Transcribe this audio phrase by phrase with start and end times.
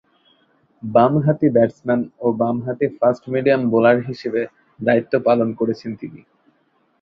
[0.83, 4.41] বামহাতি ব্যাটসম্যান ও বামহাতি ফাস্ট-মিডিয়াম বোলার হিসেবে
[4.79, 6.21] দায়িত্ব পালন করছেন তিনি।